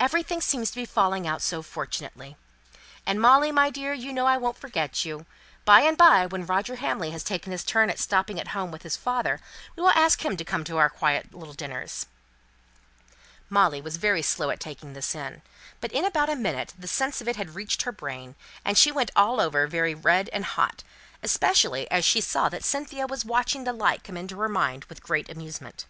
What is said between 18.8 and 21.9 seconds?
went all over very red and hot; especially